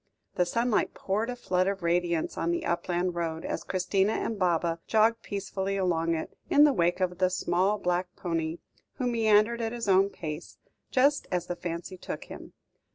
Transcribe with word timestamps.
The 0.33 0.47
sunlight 0.47 0.95
poured 0.95 1.29
a 1.29 1.35
flood 1.35 1.67
of 1.67 1.83
radiance 1.83 2.35
on 2.35 2.49
the 2.49 2.65
upland 2.65 3.13
road, 3.13 3.45
as 3.45 3.63
Christina 3.63 4.13
and 4.13 4.39
Baba 4.39 4.79
jogged 4.87 5.21
peacefully 5.21 5.77
along 5.77 6.15
it, 6.15 6.35
in 6.49 6.63
the 6.63 6.73
wake 6.73 6.99
of 6.99 7.19
the 7.19 7.29
small 7.29 7.77
black 7.77 8.07
pony, 8.15 8.57
who 8.95 9.05
meandered 9.05 9.61
on 9.61 9.67
at 9.67 9.73
his 9.73 9.87
own 9.87 10.09
pace, 10.09 10.57
just 10.89 11.27
as 11.31 11.45
the 11.45 11.55
fancy 11.55 11.97
took 11.97 12.23
him. 12.23 12.53